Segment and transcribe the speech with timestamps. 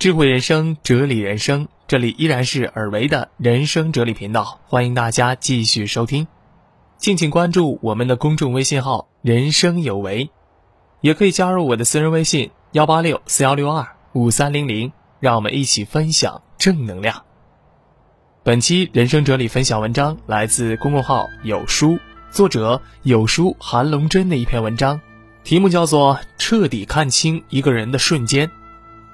[0.00, 6.26] 智慧人生，哲理人生，这里依然是尔维的人生哲理频道，欢迎大家继续收听，
[6.96, 10.30] 敬请关注我们的公众微信号“人生有为”，
[11.02, 17.22] 也可以加入我的私人微信幺八六四幺六二五三零零，让我们一起分享正能量。
[18.42, 21.98] 本期人生哲理分享文章来自公众号有书，
[22.30, 24.98] 作者有书韩龙真的一篇文章，
[25.44, 28.48] 题目叫做《彻底看清一个人的瞬间》。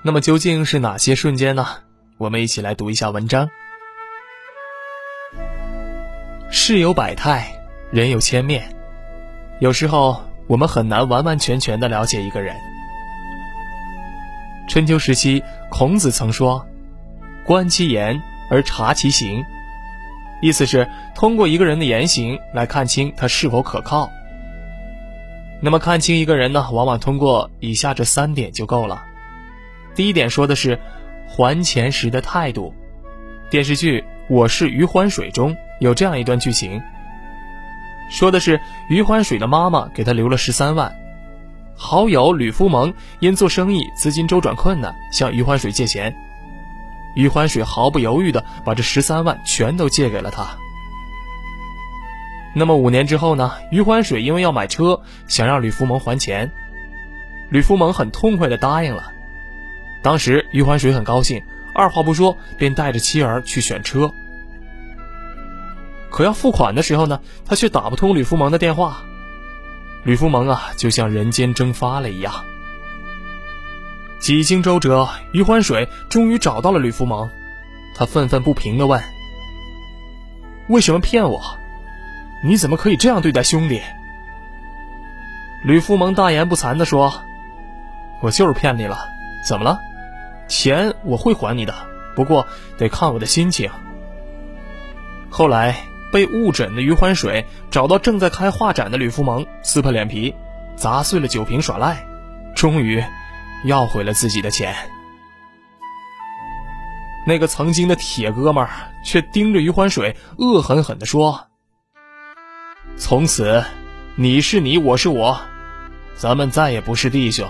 [0.07, 1.67] 那么究竟是哪些瞬间呢？
[2.17, 3.51] 我们一起来读一下文章。
[6.49, 7.53] 事有百态，
[7.91, 8.73] 人有千面，
[9.59, 12.55] 有时候我们很难完完全全的了解一个人。
[14.69, 16.65] 春秋时期，孔子曾说
[17.45, 19.45] ：“观其言而察其行”，
[20.41, 24.09] 意思是通过一个人的言行来看清他是否可靠。
[25.61, 29.03] 那么看清一个人呢，往往通过以下这三点就够了。
[29.97, 30.79] 第一点说的是
[31.27, 32.75] 还钱时的态度。
[33.49, 36.83] 电视剧《我是余欢水》中有这样一段剧情，
[38.11, 40.95] 说的是余欢水的妈妈给他留了十三万，
[41.75, 46.15] 好友吕夫蒙因做生意资金周转困难，向余欢水借钱，
[47.15, 50.47] 余欢水毫不犹豫的把这十三万全都借给了他。
[52.55, 53.53] 那么五年之后呢？
[53.71, 56.53] 余欢水因为要买车，想让吕夫蒙还钱，
[57.49, 59.13] 吕夫蒙很痛快的答应了。
[60.07, 61.43] 当时余欢水很高兴，
[61.75, 64.15] 二话不说便带着妻儿去选车。
[66.11, 69.03] 可要付款的时候呢，他却打不通吕福蒙的电话。
[70.05, 72.33] 吕福蒙啊，就像人间蒸发了一样。
[74.21, 77.29] 几经周折，余欢水终于找到了吕福蒙，
[77.97, 79.03] 他愤愤不平地问
[80.71, 81.59] ：“为什么骗我？
[82.45, 83.83] 你怎么可以这样对待兄弟？”
[85.67, 87.25] 吕福蒙大言不惭地说
[88.23, 88.97] ：“我就是骗你了，
[89.45, 89.81] 怎么了？”
[90.49, 91.75] 钱我会还你的，
[92.15, 92.47] 不过
[92.79, 93.71] 得看我的心情。
[95.31, 95.77] 后来
[96.13, 100.35] 被误诊的余欢水找到正在开画展的吕福蒙，撕破脸皮，
[100.77, 102.07] 砸碎了酒瓶耍赖，
[102.55, 103.03] 终于
[103.65, 104.75] 要回了自己的钱。
[107.27, 108.71] 那个曾经的铁哥们儿
[109.05, 111.49] 却盯着余欢水，恶狠狠地说
[112.97, 113.65] ：“从此，
[114.15, 115.41] 你是你，我是我，
[116.15, 117.49] 咱们再也不是弟兄。”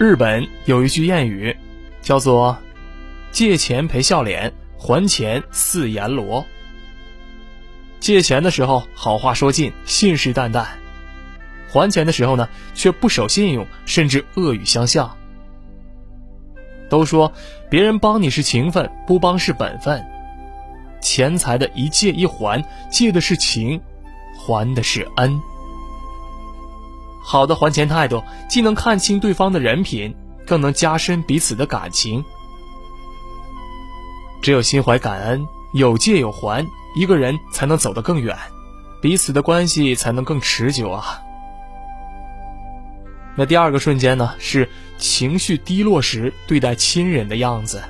[0.00, 1.54] 日本有一句谚语，
[2.00, 2.56] 叫做
[3.30, 6.42] “借钱赔笑脸，还钱似阎罗”。
[8.00, 10.64] 借钱的时候好话说尽，信誓旦旦；
[11.68, 15.14] 还钱的时候呢，却不守信用，甚至恶语相向。
[16.88, 17.30] 都说
[17.68, 20.02] 别人帮你是情分，不帮是本分。
[21.02, 23.78] 钱财的一借一还，借的是情，
[24.34, 25.38] 还的是恩。
[27.22, 30.14] 好的还钱态度，既能看清对方的人品，
[30.46, 32.24] 更能加深彼此的感情。
[34.42, 36.66] 只有心怀感恩，有借有还，
[36.96, 38.36] 一个人才能走得更远，
[39.02, 41.20] 彼此的关系才能更持久啊。
[43.36, 47.82] 那第二个瞬间呢，是情绪低落时对待亲人的样子。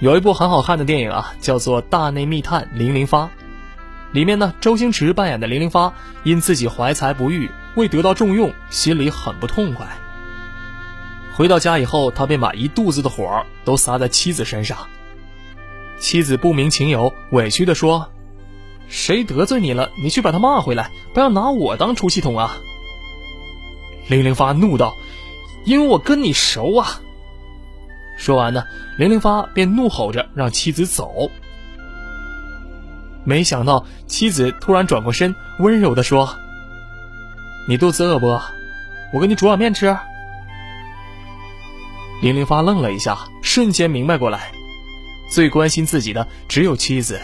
[0.00, 3.24] 有一部很好看的电影啊，叫做《大内密探零零发》。
[4.12, 5.94] 里面呢，周星驰扮演的零零发
[6.24, 9.86] 因自己怀才不遇，未得到重用，心里很不痛快。
[11.36, 14.76] 回到家以后，他便把一肚子的火都撒在妻子身上。
[15.98, 18.10] 妻子不明情由，委屈地说
[18.88, 19.90] ：“谁得罪你了？
[20.02, 22.56] 你去把他骂回来，不要拿我当出气筒啊！”
[24.08, 24.96] 零零发怒道
[25.64, 27.00] ：“因为我跟你熟啊！”
[28.18, 28.64] 说完呢，
[28.98, 31.30] 零零发便怒吼着让妻子走。
[33.24, 36.36] 没想到妻子突然转过身，温柔地说
[37.68, 38.26] ：“你肚子饿不？
[39.12, 39.94] 我给你煮碗面吃。”
[42.22, 44.52] 零零发愣了一下，瞬间明白过来：
[45.30, 47.20] 最关心自己的只有妻子，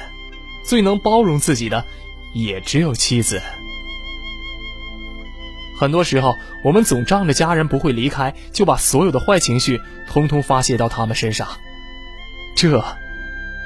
[0.65, 1.84] 最能包容自己的
[2.34, 3.41] 也只有妻子。
[5.78, 6.34] 很多时候，
[6.65, 11.47] 我们总仗着家人不会离开，就把所有的坏情绪通通发泄到他们身上，
[12.57, 12.83] 这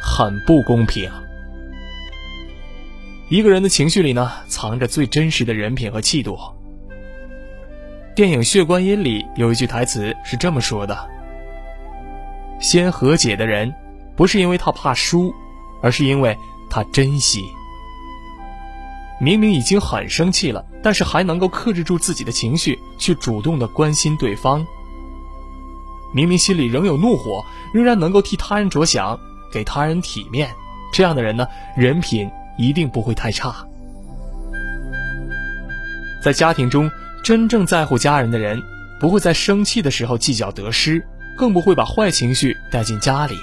[0.02, 1.10] 很不公平。
[3.30, 6.36] 一个人的情绪里呢，藏着最真实的人品和气度。
[8.12, 11.08] 电影《血观音》里有一句台词是这么说的
[12.58, 13.72] ：“先和解的人，
[14.16, 15.32] 不是因为他怕输，
[15.80, 16.36] 而是因为
[16.68, 17.44] 他珍惜。
[19.20, 24.66] 明明已经很生气了，但是还能够克制住自己的情绪，去主动的关心对方。
[26.12, 29.16] 明明心里仍有怒火，仍然能够替他人着想，
[29.52, 30.50] 给他人体面。
[30.92, 32.28] 这样的人呢，人品。”
[32.60, 33.66] 一定不会太差。
[36.22, 36.90] 在家庭中，
[37.24, 38.62] 真正在乎家人的人，
[39.00, 41.02] 不会在生气的时候计较得失，
[41.38, 43.38] 更不会把坏情绪带进家里。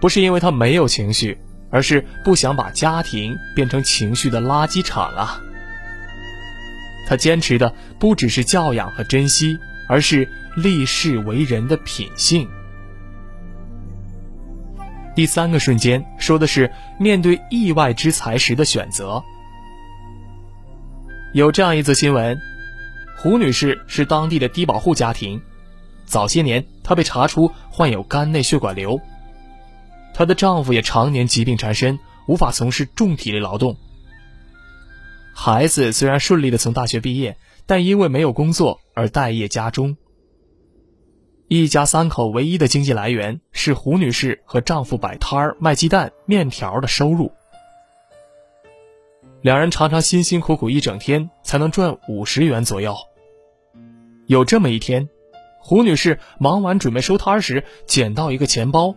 [0.00, 1.36] 不是因为他没有情绪，
[1.70, 5.42] 而是不想把家庭变成情绪的垃圾场啊。
[7.06, 10.26] 他坚持的不只是教养和珍惜，而是
[10.56, 12.48] 立世为人的品性。
[15.20, 19.22] 第三个瞬间说的是面对意外之财时的选择。
[21.34, 22.40] 有这样一则新闻：
[23.18, 25.42] 胡女士是当地的低保户家庭，
[26.06, 28.98] 早些年她被查出患有肝内血管瘤，
[30.14, 33.76] 她的丈夫也常年疾病缠身，无法从事重体力劳动。
[35.34, 39.98] 孩子虽然顺利的从大学毕业，但因为没有工作而待业家中。
[41.52, 47.32] 一家三口唯一的经济来源是胡女士和丈夫摆摊儿卖鸡蛋、面条的收入。
[49.42, 52.94] 两人常常辛辛苦苦一整天才能赚五十元左右。
[54.26, 55.08] 有这么一天，
[55.58, 58.94] 胡女士忙完准备收摊时，捡到一个钱包，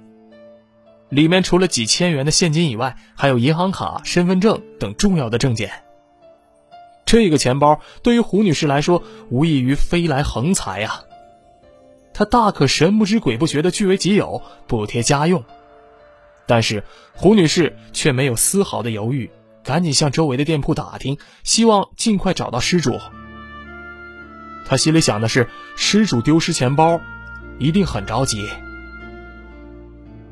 [1.10, 5.72] 里面除了几千元的现金以外，还有银行卡、身份证等重要的证件。
[7.04, 9.02] 这个钱包对于胡女士来说，
[9.32, 11.02] 无异于飞来横财呀。
[12.14, 15.44] 他大可神不知鬼不觉的据为己有，补贴家用。
[16.46, 16.84] 但是
[17.14, 19.32] 胡女士却没有丝毫的犹豫，
[19.64, 23.00] 赶紧向周围的店铺打听，希望尽快找到失主。
[24.66, 27.00] 她心里想的是，失主丢失钱包，
[27.60, 28.48] 一定很着急。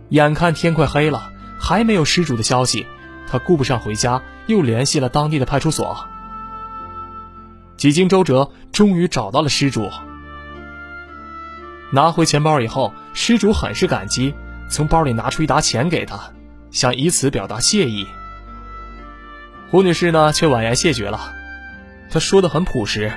[0.09, 2.85] 眼看天快黑了，还没有失主的消息，
[3.27, 6.05] 她顾不上回家，又联系了当地的派出所。
[7.77, 9.89] 几经周折，终于找到了失主。
[11.93, 14.33] 拿回钱包以后，失主很是感激，
[14.69, 16.17] 从包里拿出一沓钱给他，
[16.71, 18.07] 想以此表达谢意。
[19.69, 21.33] 胡女士呢，却婉言谢绝了。
[22.09, 23.11] 她说的很朴实：“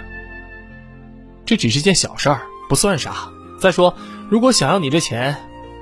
[1.47, 3.15] 这只是件小事儿，不算啥。
[3.61, 3.94] 再说，
[4.29, 5.37] 如果想要你这钱，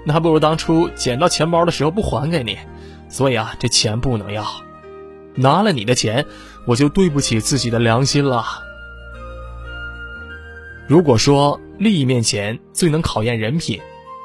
[0.05, 2.59] 那还不如当初捡到钱包的时候不还给你。
[3.09, 4.47] 所以啊，这钱不能要。
[5.35, 6.27] 拿了你的钱，
[6.67, 8.45] 我就对不起自己的良心了。
[10.87, 13.81] 如果说……”利益面前最能考验人品，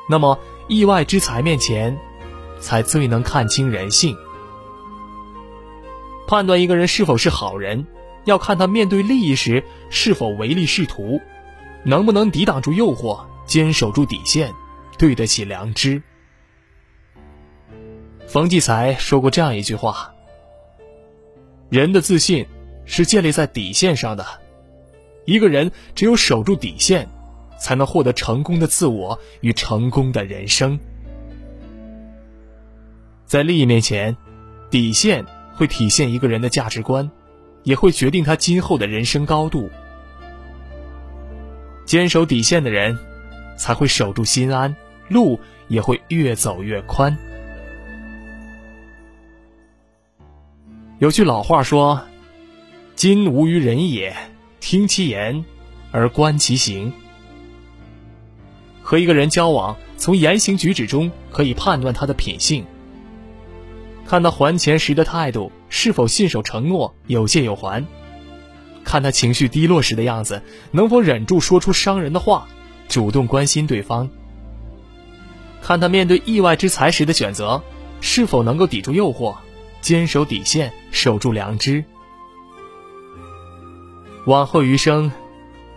[0.07, 0.38] 那么
[0.68, 1.98] 意外之财面前，
[2.59, 4.15] 才最能看清人性。
[6.27, 7.88] 判断一个人是否是好人，
[8.25, 11.19] 要看他面对利益时是否唯利是图，
[11.83, 14.54] 能不能抵挡住诱惑，坚守住底线，
[15.00, 16.00] 对得起良知。
[18.27, 20.13] 冯骥才说过这样一句话
[21.71, 22.45] ：“人的自信
[22.86, 24.24] 是建立在底线上的，
[25.25, 27.09] 一个人只有守住底线。”
[27.59, 30.80] 才能获得成功的自我与成功的人生。
[33.25, 34.15] 在利益面前，
[34.69, 37.09] 底线会体现一个人的价值观，
[37.63, 39.69] 也会决定他今后的人生高度。
[41.86, 42.98] 坚守底线的人，
[43.57, 44.75] 才会守住心安，
[45.09, 47.18] 路也会越走越宽。
[51.00, 52.01] 有句老话说
[52.95, 54.15] ：“今无于人也，
[54.59, 55.45] 听其言
[55.92, 56.92] 而观其行。”
[58.89, 62.65] 和一个人交往，从言行举止中可以判断他的品性。
[64.07, 67.83] 看他还钱时的态度，是否信守承诺、有借有还；
[68.85, 70.41] 看他情绪低落时的样子，
[70.71, 72.47] 能否忍住说出伤人的话，
[72.87, 74.07] 主动关心对方；
[75.61, 77.61] 看他面对意外之财时的选择，
[77.99, 79.35] 是否能够抵住诱惑，
[79.81, 81.83] 坚守底线，守住良知。
[84.23, 85.11] 往后余生，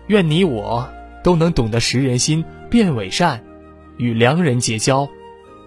[0.07, 0.89] 愿你我
[1.25, 2.45] 都能懂得识人心。
[2.71, 3.45] 变伪善，
[3.99, 5.07] 与良人结交，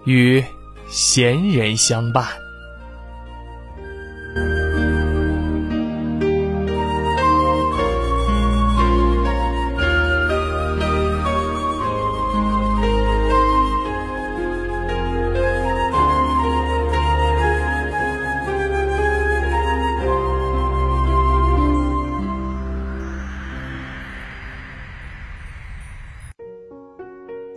[0.04, 0.42] 与
[0.88, 2.43] 贤人相伴。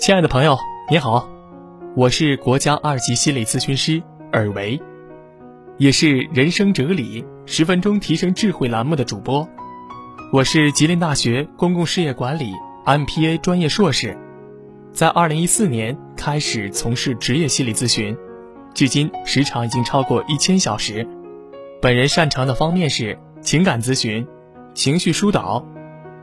[0.07, 0.57] 亲爱的朋友，
[0.89, 1.27] 你好，
[1.93, 4.81] 我是国家二级心理咨询师尔维，
[5.75, 9.45] 也是人生哲理十分钟提升智慧栏目的主播。
[10.31, 12.53] 我是吉林大学公共事业管理
[12.85, 14.17] MPA 专业硕士，
[14.93, 18.17] 在二零一四年开始从事职业心理咨询，
[18.73, 21.05] 距今时长已经超过一千小时。
[21.81, 24.25] 本人擅长的方面是情感咨询、
[24.73, 25.67] 情绪疏导、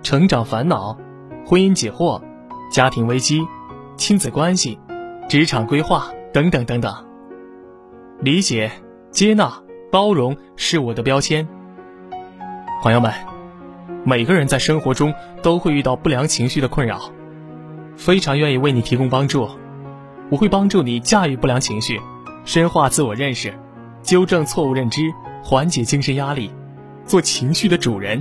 [0.03, 0.97] 成长烦恼、
[1.45, 2.19] 婚姻解惑、
[2.73, 3.43] 家庭危机。
[3.97, 4.79] 亲子关系、
[5.29, 6.93] 职场规划等等等等，
[8.21, 8.71] 理解、
[9.11, 9.53] 接纳、
[9.91, 11.47] 包容是我的标签。
[12.83, 13.13] 朋友们，
[14.05, 17.11] 每个人在生活中都会遇到不良情绪的困扰，
[17.97, 19.49] 非常愿意为你提供帮助。
[20.31, 22.01] 我会帮助你驾驭不良情绪，
[22.45, 23.55] 深化自我认识，
[24.03, 25.03] 纠正错误认知，
[25.43, 26.51] 缓解精神压力，
[27.07, 28.21] 做情绪的主人，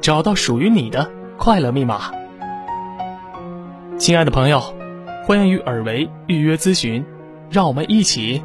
[0.00, 2.10] 找到属于你的快乐密码。
[4.00, 4.62] 亲爱的朋友，
[5.26, 7.04] 欢迎与尔维预约咨询，
[7.50, 8.42] 让我们一起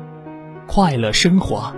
[0.67, 1.73] 快乐生活。